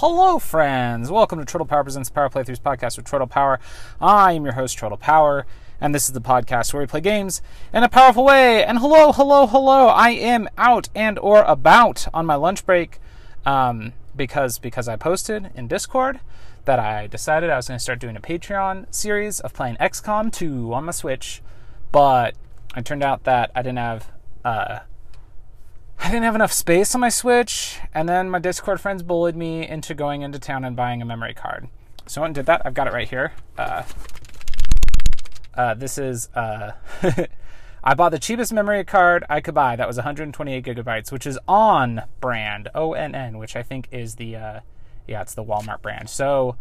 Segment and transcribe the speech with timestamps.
[0.00, 1.10] hello, friends.
[1.10, 3.58] Welcome to Chortle Power Presents Power Playthroughs podcast with Chortle Power.
[3.98, 5.46] I am your host, Chortle Power,
[5.80, 7.40] and this is the podcast where we play games
[7.72, 8.62] in a powerful way.
[8.62, 9.86] And hello, hello, hello.
[9.86, 12.98] I am out and or about on my lunch break
[13.46, 16.20] um, because because I posted in Discord
[16.66, 20.30] that I decided I was going to start doing a Patreon series of playing XCOM
[20.30, 21.40] 2 on my Switch,
[21.90, 22.34] but
[22.76, 24.10] it turned out that I didn't have.
[24.44, 24.80] Uh,
[26.06, 29.66] I didn't have enough space on my Switch, and then my Discord friends bullied me
[29.66, 31.66] into going into town and buying a memory card.
[32.06, 32.62] So I went and did that.
[32.64, 33.32] I've got it right here.
[33.58, 33.82] Uh,
[35.54, 36.28] uh, this is.
[36.32, 36.74] Uh,
[37.82, 39.74] I bought the cheapest memory card I could buy.
[39.74, 44.14] That was 128 gigabytes, which is on brand O N N, which I think is
[44.14, 44.36] the.
[44.36, 44.60] Uh,
[45.08, 46.08] yeah, it's the Walmart brand.
[46.08, 46.54] So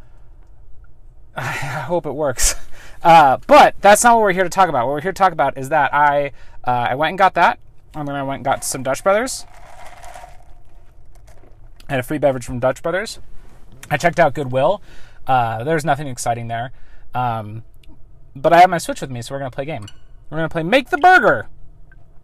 [1.35, 2.55] I hope it works.
[3.03, 4.87] Uh, but that's not what we're here to talk about.
[4.87, 6.31] What we're here to talk about is that I
[6.63, 7.59] uh, I went and got that.
[7.95, 9.45] And then I went and got some Dutch Brothers.
[11.87, 13.19] I had a free beverage from Dutch Brothers.
[13.89, 14.81] I checked out Goodwill.
[15.25, 16.71] Uh, there's nothing exciting there.
[17.13, 17.63] Um,
[18.35, 19.87] but I have my Switch with me, so we're going to play a game.
[20.29, 21.47] We're going to play Make the Burger.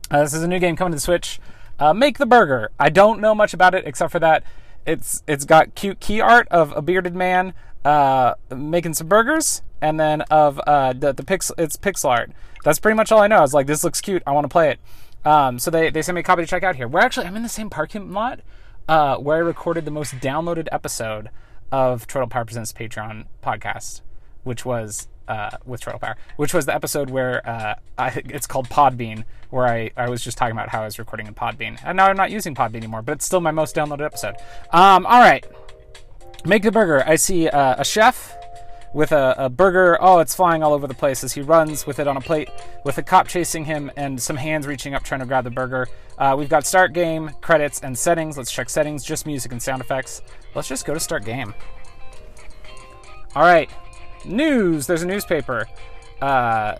[0.09, 1.39] Uh, this is a new game coming to the Switch.
[1.79, 2.71] Uh, Make the Burger.
[2.79, 4.43] I don't know much about it except for that
[4.85, 7.53] it's it's got cute key art of a bearded man
[7.85, 12.31] uh, making some burgers, and then of uh, the the pixel it's pixel art.
[12.63, 13.37] That's pretty much all I know.
[13.37, 14.23] I was like, this looks cute.
[14.25, 14.79] I want to play it.
[15.23, 16.87] Um, so they, they sent me a copy to check out here.
[16.87, 18.41] We're actually I'm in the same parking lot
[18.87, 21.29] uh, where I recorded the most downloaded episode
[21.71, 24.01] of Chortle Power Presents Patreon podcast,
[24.43, 28.67] which was uh, with Chortle Power, which was the episode where uh, I, it's called
[28.69, 31.79] Podbean, where I, I was just talking about how I was recording in Podbean.
[31.85, 34.35] And now I'm not using Podbean anymore, but it's still my most downloaded episode.
[34.71, 35.45] Um, all right.
[36.43, 37.03] Make the burger.
[37.07, 38.35] I see uh, a chef
[38.93, 39.97] with a, a, burger.
[40.01, 42.49] Oh, it's flying all over the place as he runs with it on a plate,
[42.83, 45.87] with a cop chasing him and some hands reaching up trying to grab the burger.
[46.17, 48.37] Uh, we've got start game, credits, and settings.
[48.37, 50.21] Let's check settings, just music and sound effects.
[50.55, 51.53] Let's just go to start game.
[53.33, 53.69] All right,
[54.25, 54.87] news.
[54.87, 55.67] There's a newspaper.
[56.21, 56.75] Uh,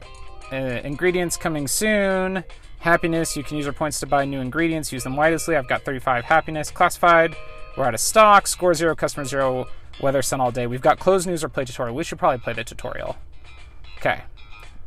[0.52, 2.44] uh, ingredients coming soon.
[2.80, 3.38] Happiness.
[3.38, 4.92] You can use your points to buy new ingredients.
[4.92, 5.56] Use them wisely.
[5.56, 6.70] I've got 35 happiness.
[6.72, 7.36] Classified.
[7.78, 8.48] We're out of stock.
[8.48, 8.96] Score zero.
[8.96, 9.68] Customer zero
[10.02, 10.68] weather sun all day.
[10.68, 11.96] We've got closed news or play tutorial.
[11.96, 13.18] We should probably play the tutorial.
[13.98, 14.22] Okay.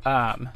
[0.05, 0.51] Um,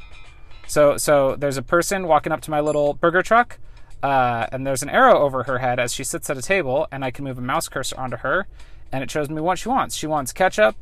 [0.67, 3.57] so so there's a person walking up to my little burger truck,
[4.03, 7.03] uh, and there's an arrow over her head as she sits at a table, and
[7.03, 8.47] I can move a mouse cursor onto her,
[8.91, 9.95] and it shows me what she wants.
[9.95, 10.75] She wants ketchup,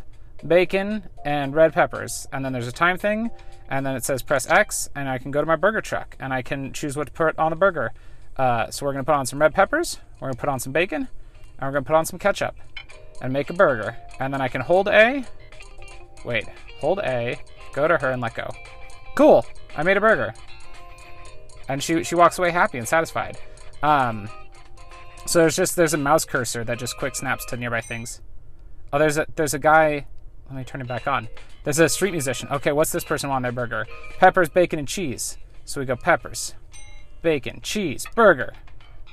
[0.45, 2.27] bacon, and red peppers.
[2.33, 3.29] And then there's a time thing,
[3.69, 6.33] and then it says press X, and I can go to my burger truck, and
[6.33, 7.93] I can choose what to put on the burger.
[8.35, 11.07] Uh, so we're gonna put on some red peppers, we're gonna put on some bacon,
[11.57, 12.55] and we're gonna put on some ketchup
[13.21, 13.95] and make a burger.
[14.19, 15.23] And then I can hold A.
[16.25, 16.45] Wait,
[16.79, 17.39] hold A,
[17.73, 18.49] go to her and let go.
[19.15, 19.45] Cool,
[19.75, 20.33] I made a burger.
[21.69, 23.37] And she she walks away happy and satisfied.
[23.83, 24.29] Um,
[25.25, 28.21] so there's just there's a mouse cursor that just quick snaps to nearby things.
[28.93, 30.07] Oh, there's a there's a guy.
[30.47, 31.27] Let me turn it back on.
[31.65, 32.47] There's a street musician.
[32.49, 33.85] Okay, what's this person want on their burger?
[34.17, 35.37] Peppers, bacon, and cheese.
[35.65, 36.55] So we go peppers,
[37.21, 38.53] bacon, cheese, burger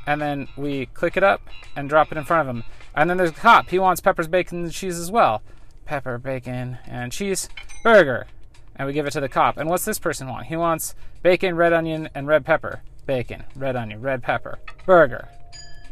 [0.06, 1.40] and then we click it up
[1.76, 2.64] and drop it in front of him.
[2.94, 3.68] And then there's a cop.
[3.70, 5.42] He wants peppers, bacon, and cheese as well.
[5.84, 7.48] Pepper, bacon, and cheese,
[7.82, 8.26] burger.
[8.76, 9.56] And we give it to the cop.
[9.56, 10.46] And what's this person want?
[10.46, 12.82] He wants bacon, red onion, and red pepper.
[13.06, 15.28] Bacon, red onion, red pepper, burger.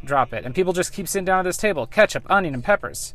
[0.04, 0.44] Drop it.
[0.44, 1.86] And people just keep sitting down at this table.
[1.86, 3.14] Ketchup, onion, and peppers.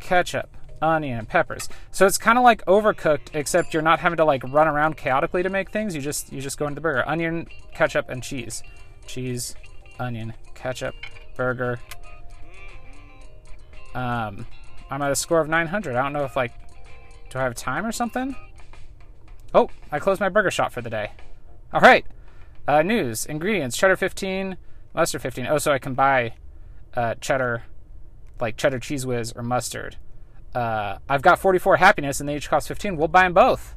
[0.00, 1.68] Ketchup, onion, and peppers.
[1.90, 5.42] So it's kind of like overcooked, except you're not having to like run around chaotically
[5.42, 5.94] to make things.
[5.94, 7.06] You just you just go into the burger.
[7.06, 8.62] Onion, ketchup, and cheese.
[9.06, 9.54] Cheese,
[9.98, 10.94] onion, ketchup,
[11.36, 11.80] burger.
[13.94, 14.46] Um,
[14.90, 15.96] I'm at a score of 900.
[15.96, 16.52] I don't know if, like,
[17.30, 18.34] do I have time or something?
[19.54, 21.12] Oh, I closed my burger shop for the day.
[21.72, 22.04] All right.
[22.66, 24.58] Uh, news, ingredients, cheddar 15,
[24.94, 25.46] mustard 15.
[25.46, 26.34] Oh, so I can buy
[26.94, 27.62] uh, cheddar,
[28.40, 29.96] like cheddar cheese whiz or mustard.
[30.54, 32.96] Uh, I've got 44 happiness and they each cost 15.
[32.96, 33.74] We'll buy them both.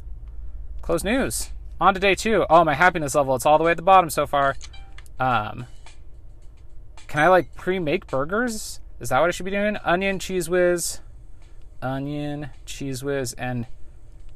[0.82, 1.52] Close news.
[1.80, 2.46] On to day two.
[2.50, 3.34] Oh, my happiness level.
[3.36, 4.56] It's all the way at the bottom so far.
[5.20, 5.68] Um,
[7.08, 8.81] can I like pre-make burgers?
[9.02, 9.78] Is that what I should be doing?
[9.78, 11.00] Onion, cheese whiz,
[11.82, 13.66] onion, cheese whiz, and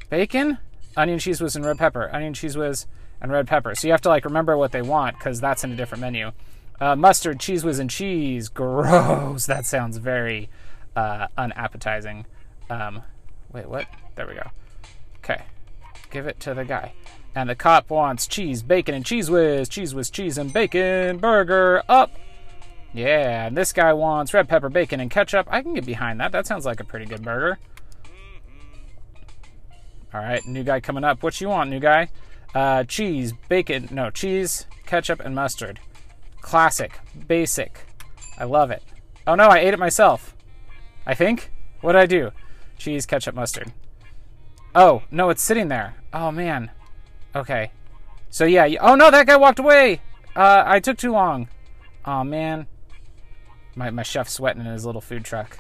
[0.10, 0.58] bacon.
[0.98, 2.10] Onion, cheese whiz, and red pepper.
[2.12, 2.88] Onion, cheese whiz,
[3.22, 3.76] and red pepper.
[3.76, 6.32] So you have to like remember what they want because that's in a different menu.
[6.82, 8.50] Uh, mustard, cheese whiz, and cheese.
[8.50, 9.46] Gross.
[9.48, 10.50] That sounds very
[10.96, 12.26] uh, unappetizing.
[12.68, 13.04] Um,
[13.54, 13.86] wait, what?
[14.16, 14.50] There we go.
[15.18, 15.44] Okay,
[16.10, 16.94] give it to the guy.
[17.36, 19.70] And the cop wants cheese, bacon, and cheese whiz.
[19.70, 21.20] Cheese whiz, cheese, and bacon.
[21.20, 22.10] Burger up.
[22.96, 25.48] Yeah, and this guy wants red pepper, bacon, and ketchup.
[25.52, 26.32] I can get behind that.
[26.32, 27.60] That sounds like a pretty good burger.
[30.14, 31.22] All right, new guy coming up.
[31.22, 32.08] What you want, new guy?
[32.54, 35.82] Uh, cheese, bacon, no, cheese, ketchup, and mustard.
[36.40, 36.98] Classic,
[37.28, 37.86] basic.
[38.38, 38.82] I love it.
[39.28, 40.34] Oh no, I ate it myself.
[41.06, 41.52] I think.
[41.82, 42.32] What did I do?
[42.78, 43.74] Cheese, ketchup, mustard.
[44.74, 45.96] Oh, no, it's sitting there.
[46.14, 46.72] Oh, man.
[47.36, 47.72] Okay.
[48.30, 48.68] So, yeah.
[48.80, 50.02] Oh, no, that guy walked away.
[50.36, 51.50] Uh, I took too long.
[52.06, 52.68] Oh, man.
[53.76, 55.60] My, my chef's sweating in his little food truck.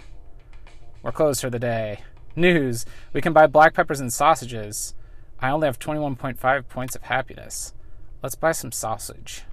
[1.03, 2.00] We're closed for the day.
[2.35, 2.85] News.
[3.13, 4.95] We can buy black peppers and sausages.
[5.39, 7.73] I only have 21.5 points of happiness.
[8.23, 9.44] Let's buy some sausage.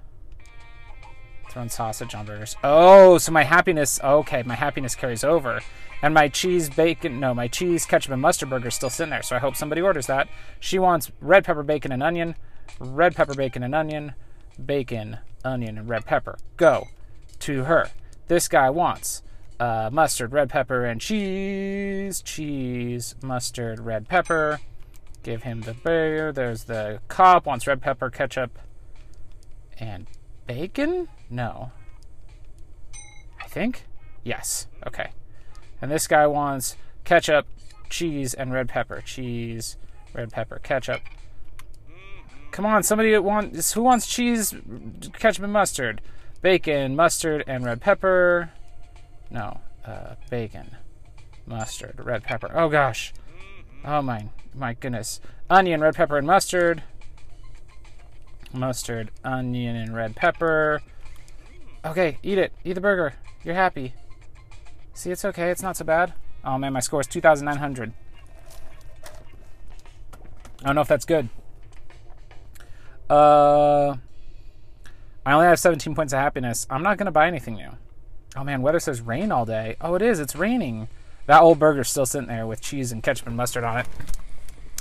[1.49, 2.55] Throwing sausage on burgers.
[2.63, 3.99] Oh, so my happiness.
[4.03, 5.61] Okay, my happiness carries over.
[6.01, 7.19] And my cheese bacon.
[7.19, 9.21] No, my cheese, ketchup, and mustard burger is still sitting there.
[9.21, 10.29] So I hope somebody orders that.
[10.59, 12.35] She wants red pepper, bacon, and onion.
[12.79, 14.15] Red pepper, bacon, and onion.
[14.63, 16.37] Bacon, onion, and red pepper.
[16.57, 16.87] Go
[17.39, 17.91] to her.
[18.27, 19.21] This guy wants
[19.59, 22.21] uh, mustard, red pepper, and cheese.
[22.21, 24.59] Cheese, mustard, red pepper.
[25.23, 26.31] Give him the burger.
[26.31, 28.59] There's the cop wants red pepper, ketchup,
[29.79, 30.07] and
[30.47, 31.07] bacon?
[31.29, 31.71] No.
[33.41, 33.85] I think?
[34.23, 34.67] Yes.
[34.85, 35.11] Okay.
[35.81, 37.45] And this guy wants ketchup,
[37.89, 39.01] cheese, and red pepper.
[39.01, 39.77] Cheese,
[40.13, 41.01] red pepper, ketchup.
[42.51, 44.53] Come on, somebody wants who wants cheese,
[45.13, 46.01] ketchup, and mustard?
[46.43, 48.51] Bacon, mustard, and red pepper.
[49.31, 50.75] No, uh, bacon,
[51.45, 52.51] mustard, red pepper.
[52.53, 53.13] Oh gosh.
[53.85, 55.21] Oh my, my goodness.
[55.49, 56.83] Onion, red pepper, and mustard.
[58.51, 60.81] Mustard, onion, and red pepper.
[61.85, 62.51] Okay, eat it.
[62.65, 63.13] Eat the burger.
[63.45, 63.93] You're happy.
[64.93, 65.49] See, it's okay.
[65.49, 66.13] It's not so bad.
[66.43, 67.93] Oh man, my score is 2,900.
[70.61, 71.29] I don't know if that's good.
[73.09, 73.95] Uh,
[75.25, 76.67] I only have 17 points of happiness.
[76.69, 77.71] I'm not going to buy anything new.
[78.35, 79.77] Oh man, weather says rain all day.
[79.79, 80.19] Oh, it is.
[80.19, 80.87] It's raining.
[81.27, 83.87] That old burger's still sitting there with cheese and ketchup and mustard on it.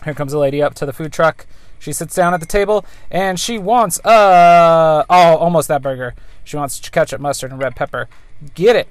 [0.04, 1.46] Here comes a lady up to the food truck.
[1.78, 6.14] She sits down at the table and she wants uh oh almost that burger.
[6.44, 8.08] She wants ketchup, mustard, and red pepper.
[8.54, 8.88] Get it.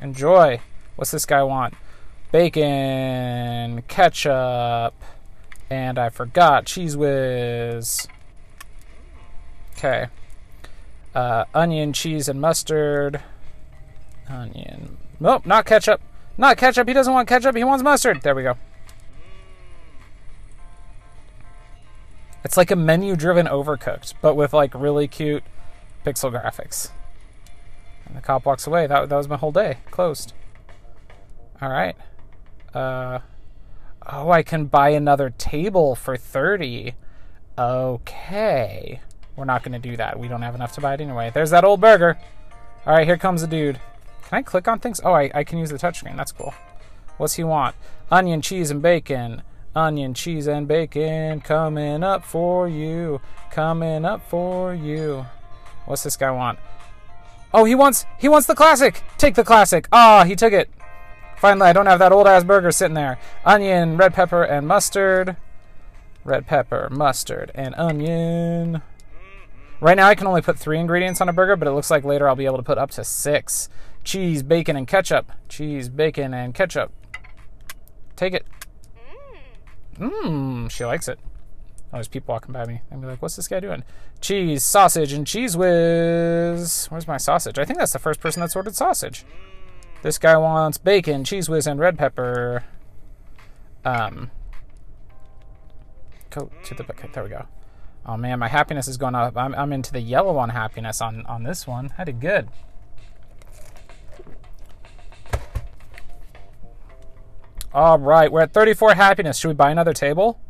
[0.00, 0.60] Enjoy.
[0.96, 1.74] What's this guy want?
[2.32, 4.94] Bacon, ketchup,
[5.70, 8.06] and I forgot cheese whiz.
[9.72, 10.08] Okay.
[11.14, 13.20] Uh, onion, cheese, and mustard.
[14.28, 14.96] Onion.
[15.18, 16.00] Nope, not ketchup.
[16.38, 16.88] Not ketchup.
[16.88, 17.56] He doesn't want ketchup.
[17.56, 18.22] He wants mustard.
[18.22, 18.56] There we go.
[22.42, 25.44] It's like a menu driven overcooked, but with like really cute
[26.06, 26.90] pixel graphics.
[28.06, 28.86] And the cop walks away.
[28.86, 29.78] That, that was my whole day.
[29.90, 30.32] Closed.
[31.60, 31.96] All right.
[32.72, 33.18] Uh,
[34.10, 36.94] oh, I can buy another table for 30.
[37.58, 39.00] Okay.
[39.40, 40.18] We're not going to do that.
[40.18, 41.30] We don't have enough to buy it anyway.
[41.32, 42.18] There's that old burger.
[42.86, 43.80] All right, here comes the dude.
[44.28, 45.00] Can I click on things?
[45.02, 46.14] Oh, I, I can use the touchscreen.
[46.14, 46.52] That's cool.
[47.16, 47.74] What's he want?
[48.10, 49.40] Onion, cheese, and bacon.
[49.74, 53.22] Onion, cheese, and bacon coming up for you.
[53.50, 55.24] Coming up for you.
[55.86, 56.58] What's this guy want?
[57.54, 59.02] Oh, he wants he wants the classic.
[59.16, 59.88] Take the classic.
[59.90, 60.68] Ah, oh, he took it.
[61.38, 63.18] Finally, I don't have that old ass burger sitting there.
[63.46, 65.38] Onion, red pepper, and mustard.
[66.24, 68.82] Red pepper, mustard, and onion.
[69.80, 72.04] Right now, I can only put three ingredients on a burger, but it looks like
[72.04, 73.68] later I'll be able to put up to six.
[74.04, 75.32] Cheese, bacon, and ketchup.
[75.48, 76.92] Cheese, bacon, and ketchup.
[78.14, 78.46] Take it.
[79.98, 81.18] Mmm, she likes it.
[81.92, 82.82] Oh, there's people walking by me.
[82.92, 83.82] I'm like, what's this guy doing?
[84.20, 86.86] Cheese, sausage, and cheese whiz.
[86.86, 87.58] Where's my sausage?
[87.58, 89.24] I think that's the first person that's ordered sausage.
[90.02, 92.64] This guy wants bacon, cheese whiz, and red pepper.
[93.84, 94.30] Um,
[96.30, 97.46] go to the there we go.
[98.06, 99.36] Oh man, my happiness is going up.
[99.36, 101.92] I'm, I'm into the yellow on happiness on on this one.
[101.98, 102.48] I did good.
[107.72, 109.36] All right, we're at 34 happiness.
[109.36, 110.40] Should we buy another table?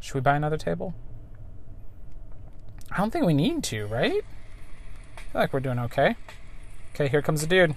[0.00, 0.94] Should we buy another table?
[2.90, 4.22] I don't think we need to, right?
[5.16, 6.16] I feel like we're doing okay.
[6.94, 7.74] Okay, here comes the dude.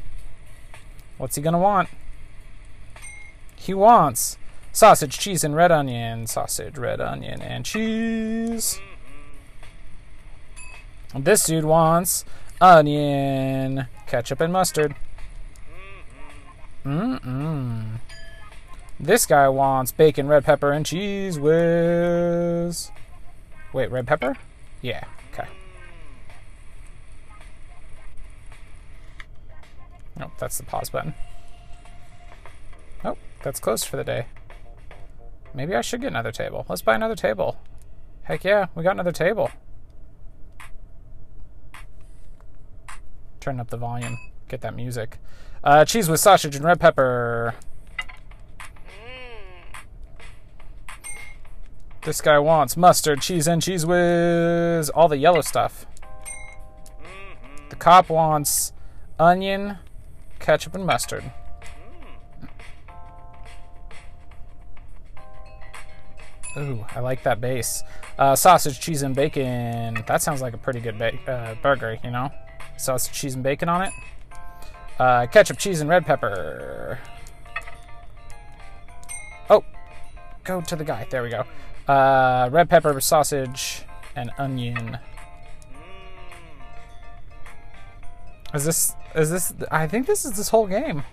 [1.18, 1.88] What's he gonna want?
[3.56, 4.38] He wants
[4.71, 6.27] sausage, cheese, and red onion.
[6.27, 8.79] Sausage, red onion, and cheese.
[11.13, 12.23] This dude wants
[12.61, 14.95] onion, ketchup, and mustard.
[16.85, 17.99] Mm-mm.
[18.99, 22.91] This guy wants bacon, red pepper, and cheese whiz.
[23.73, 24.37] Wait, red pepper?
[24.81, 25.47] Yeah, okay.
[30.17, 31.13] Nope, that's the pause button.
[33.03, 34.25] Nope, that's closed for the day.
[35.53, 36.65] Maybe I should get another table.
[36.70, 37.58] Let's buy another table.
[38.24, 39.51] Heck yeah, we got another table.
[43.39, 44.17] Turn up the volume.
[44.48, 45.17] Get that music.
[45.63, 47.55] Uh, cheese with sausage and red pepper.
[52.03, 54.89] This guy wants mustard, cheese, and cheese whiz.
[54.89, 55.86] All the yellow stuff.
[57.70, 58.74] The cop wants
[59.20, 59.77] onion,
[60.39, 61.31] ketchup, and mustard.
[66.58, 67.84] Ooh, I like that base.
[68.20, 70.03] Uh, sausage, cheese, and bacon.
[70.05, 72.29] That sounds like a pretty good uh, burger, you know?
[72.77, 73.93] Sausage, cheese, and bacon on it.
[75.00, 77.00] Uh, ketchup, cheese, and red pepper.
[79.50, 79.63] Oh,
[80.43, 81.08] go to the guy.
[81.10, 81.46] There we go.
[81.88, 83.84] Uh, red pepper, sausage,
[84.15, 85.00] and onion.
[88.53, 88.93] Is this?
[89.15, 89.53] Is this?
[89.72, 91.03] I think this is this whole game.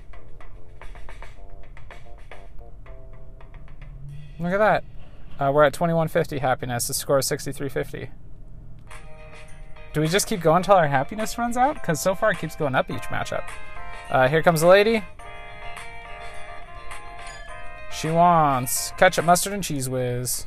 [4.41, 4.85] Look at that.
[5.39, 6.89] Uh, we're at 2150 happiness.
[6.89, 8.11] The score is 6350.
[9.93, 11.75] Do we just keep going until our happiness runs out?
[11.75, 13.49] Because so far it keeps going up each matchup.
[14.11, 15.05] Uh, here comes the lady.
[17.93, 20.47] She wants ketchup, mustard, and cheese whiz.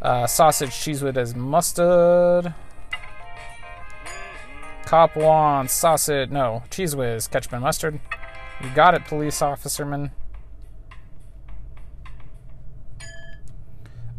[0.00, 2.54] Uh, sausage, cheese whiz mustard.
[4.86, 8.00] Cop wants sausage, no, cheese whiz, ketchup, and mustard.
[8.62, 10.10] You got it, police officerman.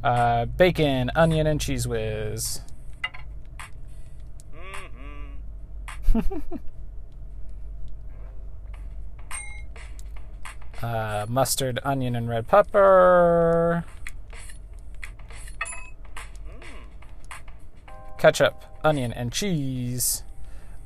[0.03, 2.61] Uh, bacon, onion, and cheese whiz.
[10.81, 13.85] uh, mustard, onion, and red pepper.
[18.17, 20.23] Ketchup, onion, and cheese.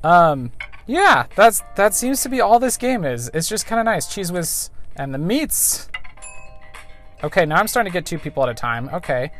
[0.04, 0.52] Um,
[0.86, 3.30] yeah, that's that seems to be all this game is.
[3.34, 4.06] It's just kind of nice.
[4.06, 5.88] Cheese whiz and the meats.
[7.24, 8.90] Okay, now I'm starting to get two people at a time.
[8.92, 9.32] Okay.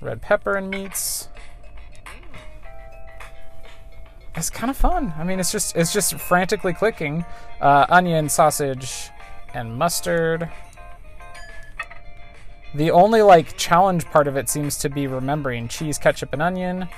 [0.00, 1.28] Red pepper and meats.
[4.34, 5.14] It's kind of fun.
[5.16, 7.24] I mean, it's just it's just frantically clicking.
[7.60, 9.08] Uh, onion, sausage,
[9.54, 10.50] and mustard.
[12.74, 16.88] The only like challenge part of it seems to be remembering cheese, ketchup, and onion.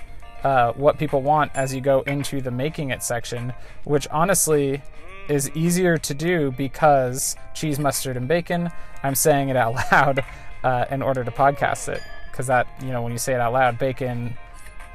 [0.43, 3.53] Uh, what people want as you go into the making it section,
[3.85, 4.83] which honestly
[5.29, 8.71] is easier to do because cheese, mustard, and bacon.
[9.03, 10.25] I'm saying it out loud
[10.63, 13.53] uh, in order to podcast it because that you know when you say it out
[13.53, 14.37] loud, bacon.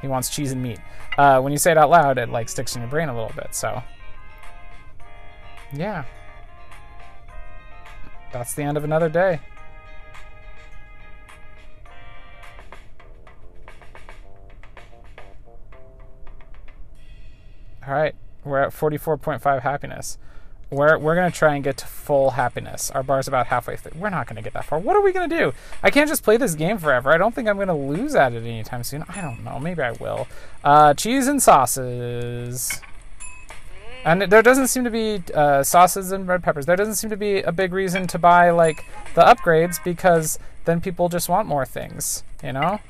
[0.02, 0.78] He wants cheese and meat.
[1.16, 3.32] Uh, when you say it out loud, it like sticks in your brain a little
[3.34, 3.54] bit.
[3.54, 3.82] So,
[5.72, 6.04] yeah,
[8.30, 9.40] that's the end of another day.
[17.86, 20.18] All right, we're at 44.5 happiness.
[20.70, 22.90] We're, we're going to try and get to full happiness.
[22.90, 24.00] Our bar's about halfway through.
[24.00, 24.78] We're not going to get that far.
[24.78, 25.52] What are we going to do?
[25.82, 27.12] I can't just play this game forever.
[27.12, 29.04] I don't think I'm going to lose at it anytime soon.
[29.08, 29.58] I don't know.
[29.60, 30.26] Maybe I will.
[30.64, 32.80] Uh, cheese and sauces.
[34.04, 36.66] And there doesn't seem to be uh, sauces and red peppers.
[36.66, 38.84] There doesn't seem to be a big reason to buy like
[39.14, 42.80] the upgrades because then people just want more things, you know?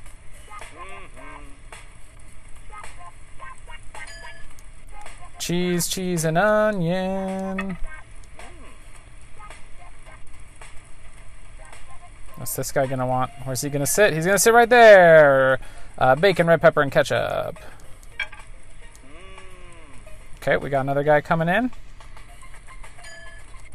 [5.45, 7.77] Cheese, cheese, and onion.
[12.37, 13.29] What's this guy gonna want?
[13.43, 14.15] Where's he gonna sit?
[14.15, 15.59] He's gonna sit right there.
[15.99, 17.59] Uh, bacon, red pepper, and ketchup.
[20.37, 21.69] Okay, we got another guy coming in.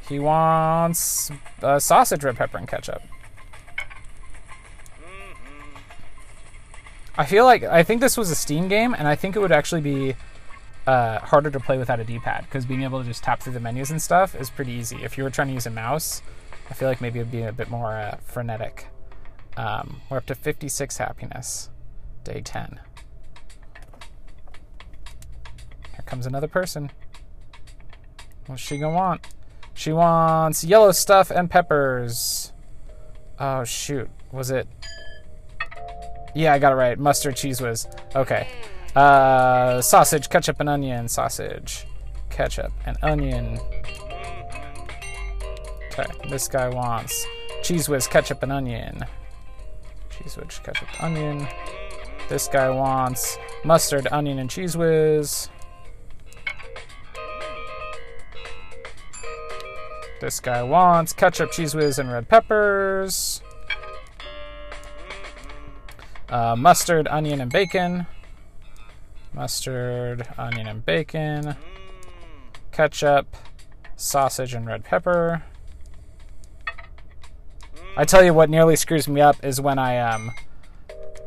[0.09, 1.31] He wants
[1.63, 3.01] uh, sausage, red pepper, and ketchup.
[7.17, 9.53] I feel like I think this was a Steam game, and I think it would
[9.53, 10.17] actually be
[10.91, 13.61] uh, harder to play without a D-pad because being able to just tap through the
[13.61, 14.97] menus and stuff is pretty easy.
[15.05, 16.21] If you were trying to use a mouse,
[16.69, 18.89] I feel like maybe it'd be a bit more uh, frenetic.
[19.57, 21.71] Um, we're up to 56 happiness,
[22.25, 22.81] day 10.
[25.93, 26.91] Here comes another person.
[28.47, 29.29] What's she gonna want?
[29.75, 32.53] She wants yellow stuff and peppers.
[33.39, 34.67] Oh shoot, was it?
[36.35, 36.99] Yeah, I got it right.
[36.99, 37.87] Mustard cheese whiz.
[38.17, 38.49] Okay.
[38.95, 41.07] Uh, sausage, ketchup, and onion.
[41.09, 41.87] Sausage,
[42.29, 43.59] ketchup, and onion.
[45.93, 47.25] Okay, this guy wants
[47.63, 49.01] cheese whiz, ketchup, and onion.
[50.11, 51.47] Cheese whiz, ketchup, onion.
[52.29, 55.49] This guy wants mustard, onion, and cheese whiz.
[60.21, 63.41] This guy wants ketchup, cheese whiz, and red peppers.
[66.29, 68.07] Uh, mustard, onion, and bacon
[69.33, 71.57] mustard, onion and bacon,
[72.73, 73.37] ketchup,
[73.97, 75.43] sausage and red pepper.
[77.97, 80.31] I tell you what nearly screws me up is when I um,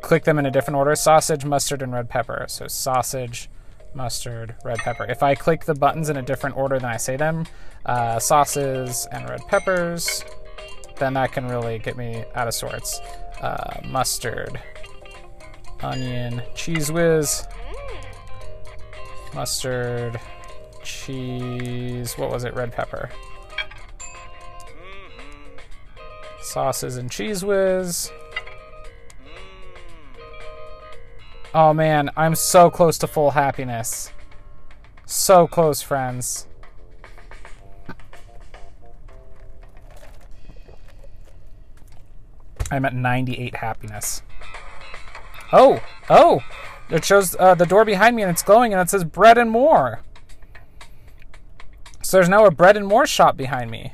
[0.02, 2.46] click them in a different order sausage, mustard, and red pepper.
[2.48, 3.50] So sausage,
[3.94, 5.06] mustard, red pepper.
[5.06, 7.46] If I click the buttons in a different order than I say them,
[7.86, 10.24] uh, sauces and red peppers,
[10.98, 13.00] then that can really get me out of sorts.
[13.42, 14.60] Uh, mustard,
[15.82, 17.46] onion, cheese whiz,
[19.34, 20.20] mustard,
[20.84, 22.18] cheese.
[22.18, 22.54] What was it?
[22.54, 23.10] Red pepper.
[26.42, 28.12] Sauces and cheese whiz.
[31.56, 34.12] Oh man, I'm so close to full happiness.
[35.06, 36.48] So close, friends.
[42.72, 44.24] I'm at 98 happiness.
[45.52, 46.42] Oh, oh!
[46.90, 49.50] It shows uh, the door behind me and it's glowing and it says bread and
[49.50, 50.02] more.
[52.02, 53.92] So there's now a bread and more shop behind me.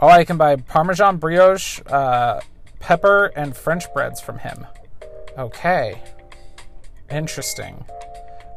[0.00, 2.40] Oh, I can buy Parmesan brioche, uh,
[2.80, 4.66] pepper, and French breads from him.
[5.38, 6.02] Okay.
[7.10, 7.84] Interesting.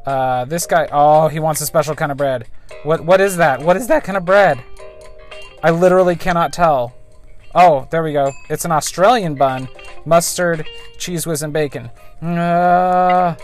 [0.06, 2.48] Uh, this guy, oh, he wants a special kind of bread.
[2.84, 3.06] What?
[3.06, 3.62] What is that?
[3.62, 4.64] What is that kind of bread?
[5.62, 6.96] I literally cannot tell.
[7.54, 8.32] Oh, there we go.
[8.50, 9.68] It's an Australian bun.
[10.06, 10.66] Mustard,
[10.98, 11.90] cheese whiz, and bacon.
[12.22, 13.36] Uh,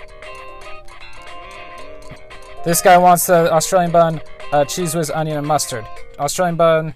[2.65, 5.86] this guy wants the Australian bun, uh, cheese whiz, onion, and mustard.
[6.20, 6.94] Australian bun,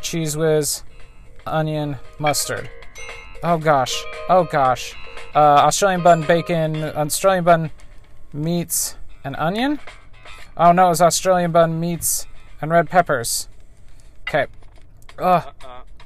[0.00, 0.84] cheese whiz,
[1.46, 2.70] onion, mustard.
[3.42, 4.04] Oh gosh.
[4.28, 4.94] Oh gosh.
[5.34, 7.70] Uh, Australian bun, bacon, Australian bun,
[8.32, 9.80] meats, and onion?
[10.56, 12.26] Oh no, it's Australian bun, meats,
[12.60, 13.48] and red peppers.
[14.22, 14.46] Okay.
[15.18, 15.54] Ugh.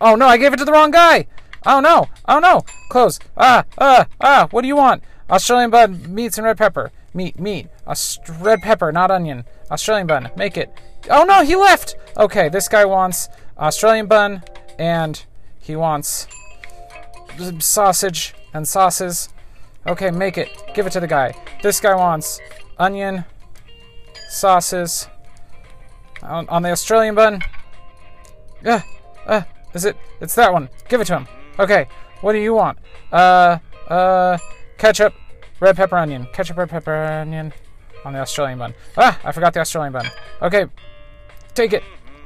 [0.01, 1.27] Oh no, I gave it to the wrong guy.
[1.67, 2.09] Oh no.
[2.27, 2.63] Oh no.
[2.89, 3.19] Close.
[3.37, 4.49] Ah, ah, ah.
[4.51, 5.03] What do you want?
[5.31, 6.93] Australian bun, meats, and red pepper.
[7.15, 7.69] Meat, meat.
[7.87, 9.45] Aust- red pepper, not onion.
[9.71, 10.31] Australian bun.
[10.37, 10.71] Make it.
[11.11, 11.97] Oh no, he left.
[12.17, 13.29] Okay, this guy wants
[13.59, 14.43] Australian bun,
[14.79, 15.25] and
[15.61, 16.27] he wants
[17.59, 19.29] sausage and sauces.
[19.87, 20.49] Okay, make it.
[20.75, 21.35] Give it to the guy.
[21.63, 22.41] This guy wants
[22.79, 23.25] onion,
[24.29, 25.09] sauces.
[26.23, 27.41] On, on the Australian bun.
[28.65, 28.81] Uh,
[29.27, 29.43] uh,
[29.75, 29.97] is it?
[30.21, 30.69] It's that one.
[30.89, 31.29] Give it to him.
[31.59, 31.87] Okay.
[32.21, 32.79] What do you want?
[33.11, 34.39] Uh, uh,
[34.79, 35.15] ketchup,
[35.61, 36.27] red pepper, onion.
[36.33, 37.53] Ketchup, red pepper, onion.
[38.05, 38.75] On the Australian bun.
[38.97, 40.11] Ah, I forgot the Australian bun.
[40.41, 40.67] Okay.
[41.55, 41.83] Take it.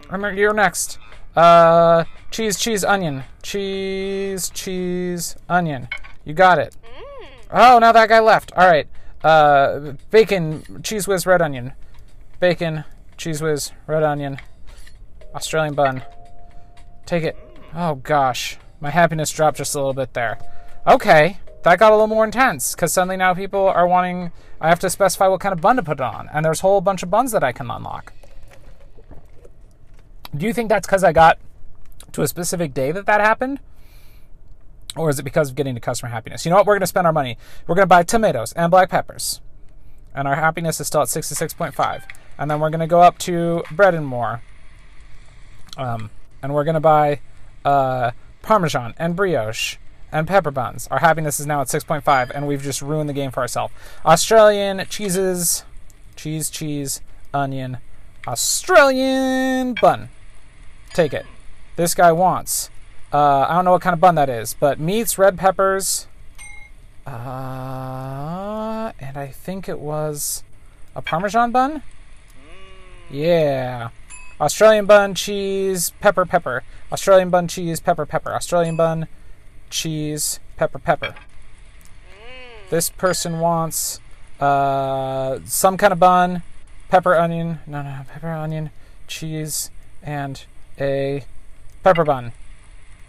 [0.07, 0.99] Remember, you're next.
[1.35, 3.25] Uh, cheese, cheese, onion.
[3.43, 5.89] Cheese, cheese, onion.
[6.25, 6.75] You got it.
[7.51, 8.53] Oh, now that guy left.
[8.57, 8.89] All right.
[9.23, 11.73] Uh, bacon, cheese whiz, red onion.
[12.39, 12.85] Bacon,
[13.17, 14.39] cheese whiz, red onion.
[15.35, 16.03] Australian bun.
[17.07, 17.37] Take it.
[17.75, 20.39] Oh gosh, my happiness dropped just a little bit there.
[20.87, 24.33] Okay, that got a little more intense because suddenly now people are wanting.
[24.61, 26.81] I have to specify what kind of bun to put on, and there's a whole
[26.81, 28.13] bunch of buns that I can unlock.
[30.37, 31.39] Do you think that's because I got
[32.13, 33.61] to a specific day that that happened?
[34.97, 36.45] Or is it because of getting to customer happiness?
[36.45, 36.67] You know what?
[36.67, 37.37] We're going to spend our money.
[37.67, 39.41] We're going to buy tomatoes and black peppers.
[40.15, 42.03] And our happiness is still at 66.5.
[42.39, 44.41] And then we're going to go up to bread and more.
[45.77, 46.11] Um,
[46.43, 47.21] and we're going to buy
[47.65, 48.13] uh,
[48.47, 49.77] Parmesan and brioche
[50.13, 50.87] and pepper buns.
[50.87, 53.75] Our happiness is now at 6.5, and we've just ruined the game for ourselves.
[54.05, 55.65] Australian cheeses,
[56.15, 57.01] cheese, cheese,
[57.35, 57.79] onion,
[58.25, 60.11] Australian bun.
[60.95, 61.27] Take it.
[61.75, 62.71] This guy wants.
[63.13, 66.07] Uh, I don't know what kind of bun that is, but meats, red peppers,
[67.05, 70.45] uh, and I think it was
[70.95, 71.83] a Parmesan bun.
[73.11, 73.91] Yeah.
[74.41, 76.63] Australian bun, cheese, pepper, pepper.
[76.93, 78.35] Australian bun, cheese, pepper, pepper.
[78.35, 79.09] Australian bun,
[79.71, 81.15] cheese, pepper, pepper.
[82.69, 84.01] This person wants
[84.41, 86.43] uh, some kind of bun,
[86.91, 87.61] pepper, onion.
[87.67, 88.71] No, no, pepper, onion,
[89.07, 89.71] cheese,
[90.03, 90.45] and
[90.79, 91.25] a
[91.83, 92.33] pepper bun.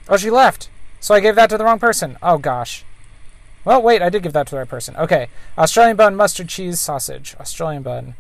[0.07, 0.69] Oh, she left.
[1.01, 2.17] So I gave that to the wrong person.
[2.23, 2.85] Oh, gosh.
[3.65, 4.95] Well, wait, I did give that to the right person.
[4.95, 5.27] Okay.
[5.57, 7.35] Australian bun, mustard, cheese, sausage.
[7.37, 8.15] Australian bun,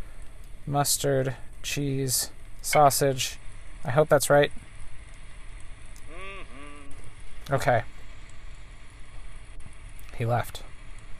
[0.65, 3.37] mustard, cheese, sausage.
[3.83, 4.51] I hope that's right.
[7.49, 7.83] Okay.
[10.17, 10.63] He left.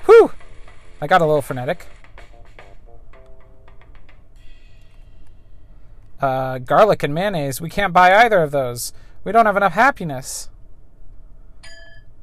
[0.05, 0.31] Whew!
[1.01, 1.87] I got a little frenetic.
[6.19, 7.61] Uh, garlic and mayonnaise.
[7.61, 8.91] We can't buy either of those.
[9.23, 10.49] We don't have enough happiness.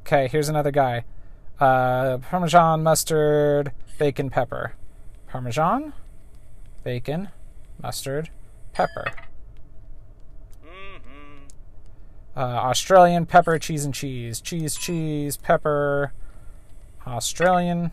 [0.01, 1.05] Okay, here's another guy.
[1.59, 4.73] Uh, Parmesan, mustard, bacon, pepper.
[5.27, 5.93] Parmesan,
[6.83, 7.29] bacon,
[7.81, 8.29] mustard,
[8.75, 9.05] pepper.
[12.35, 14.41] Uh, Australian pepper, cheese, and cheese.
[14.41, 16.11] Cheese, cheese, pepper.
[17.07, 17.91] Australian.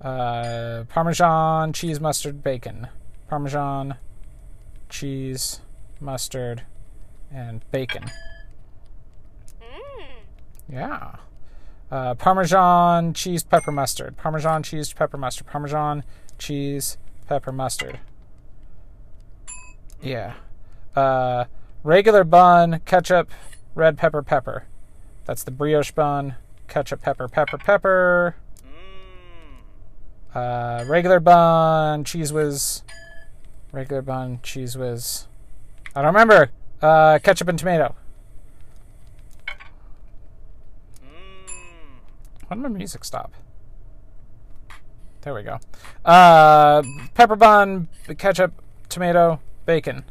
[0.00, 2.88] Uh, Parmesan, cheese, mustard, bacon.
[3.28, 3.96] Parmesan,
[4.88, 5.60] cheese,
[6.00, 6.62] mustard,
[7.30, 8.10] and bacon.
[10.72, 11.16] Yeah.
[11.90, 14.16] Uh, Parmesan, cheese, pepper, mustard.
[14.16, 15.46] Parmesan, cheese, pepper, mustard.
[15.48, 16.02] Parmesan,
[16.38, 17.98] cheese, pepper, mustard.
[20.02, 20.34] Yeah.
[20.96, 21.44] Uh,
[21.84, 23.30] regular bun, ketchup,
[23.74, 24.64] red pepper, pepper.
[25.26, 26.36] That's the brioche bun.
[26.68, 28.36] Ketchup, pepper, pepper, pepper.
[30.34, 32.82] Uh, regular bun, cheese whiz.
[33.72, 35.26] Regular bun, cheese whiz.
[35.94, 36.50] I don't remember.
[36.80, 37.94] Uh, ketchup and tomato.
[42.46, 43.32] Why did my music stop?
[45.20, 45.58] There we go.
[46.04, 46.82] Uh,
[47.14, 48.52] pepper bun, ketchup,
[48.88, 49.38] tomato,
[49.70, 50.02] bacon.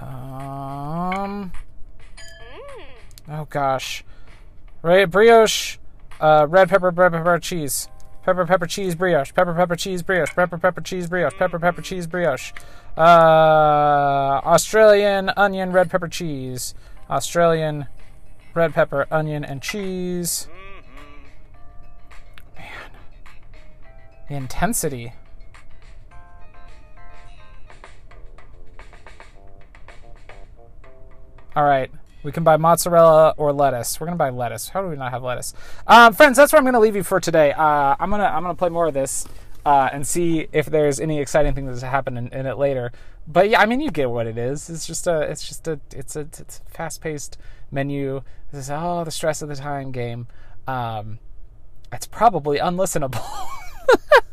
[0.00, 1.50] Um.
[3.28, 4.04] Oh gosh.
[4.80, 5.78] Right, brioche,
[6.20, 7.88] uh, red pepper, red pepper, cheese.
[8.22, 9.34] Pepper, pepper, cheese, brioche.
[9.34, 10.32] Pepper, pepper, cheese, brioche.
[10.36, 11.34] Pepper, pepper, cheese, brioche.
[11.36, 12.52] Pepper, pepper, cheese, brioche.
[12.96, 16.74] Uh, Australian onion, red pepper, cheese.
[17.10, 17.88] Australian
[18.54, 20.46] red pepper, onion, and cheese.
[22.56, 22.90] Man.
[24.28, 25.12] The intensity.
[31.56, 31.90] All right.
[32.24, 34.00] We can buy mozzarella or lettuce.
[34.00, 34.70] We're gonna buy lettuce.
[34.70, 35.52] How do we not have lettuce?
[35.86, 37.52] Um, friends, that's where I'm gonna leave you for today.
[37.52, 39.26] Uh, I'm gonna I'm gonna play more of this
[39.66, 42.92] uh, and see if there's any exciting things that happen in, in, it later.
[43.26, 44.68] But yeah, I mean, you get what it is.
[44.70, 47.36] It's just a it's just a it's a it's a fast paced
[47.70, 48.22] menu.
[48.50, 50.26] This is oh the stress of the time game.
[50.66, 51.18] Um,
[51.92, 53.22] it's probably unlistenable.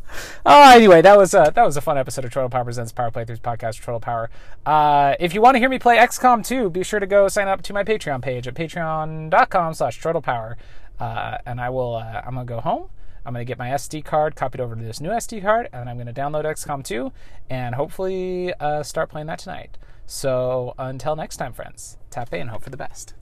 [0.45, 3.11] oh, anyway, that was a, that was a fun episode of Chortle Power Presents Power
[3.11, 4.29] Playthroughs podcast, Chortle Power.
[4.65, 7.47] Uh, if you want to hear me play XCOM 2, be sure to go sign
[7.47, 10.55] up to my Patreon page at patreon.com slash chortlepower.
[10.99, 12.89] Uh, and I will, uh, I'm going to go home.
[13.25, 15.89] I'm going to get my SD card copied over to this new SD card, and
[15.89, 17.11] I'm going to download XCOM 2
[17.49, 19.77] and hopefully uh, start playing that tonight.
[20.05, 23.13] So until next time, friends, tap and hope for the best.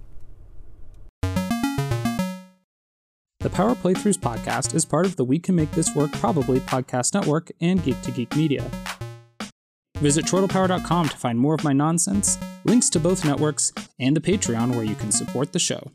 [3.41, 7.13] The Power Playthroughs podcast is part of the We Can Make This Work Probably podcast
[7.13, 8.69] network and Geek to Geek Media.
[9.99, 14.71] Visit chortlepower.com to find more of my nonsense, links to both networks, and the Patreon
[14.71, 15.89] where you can support the show.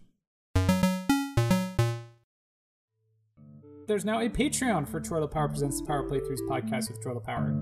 [3.86, 7.52] There's now a Patreon for Chortle Power Presents the Power Playthroughs podcast with Chortle Power.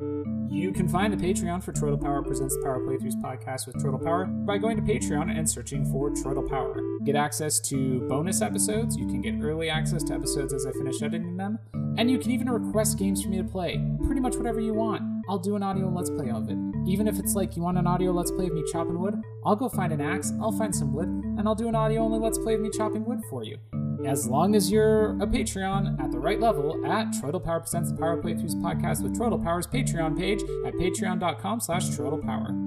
[0.49, 3.99] You can find the Patreon for Chortle Power Presents the Power Playthroughs podcast with Chortle
[3.99, 6.81] Power by going to Patreon and searching for Chortle Power.
[7.05, 11.03] Get access to bonus episodes, you can get early access to episodes as I finish
[11.03, 11.59] editing them,
[11.99, 13.85] and you can even request games for me to play.
[14.07, 15.03] Pretty much whatever you want.
[15.29, 16.59] I'll do an audio let's play of it.
[16.87, 19.57] Even if it's like you want an audio let's play of me chopping wood, I'll
[19.57, 22.39] go find an axe, I'll find some wood, and I'll do an audio only let's
[22.39, 23.59] play of me chopping wood for you
[24.07, 27.97] as long as you're a Patreon at the right level at Chortle Power Presents the
[27.97, 32.62] Power Playthroughs podcast with Chortle Power's Patreon page at patreon.com slash Chortle Power.